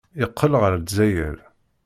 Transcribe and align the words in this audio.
Yeqqel 0.19 0.53
ɣer 0.61 0.73
Lezzayer. 0.81 1.37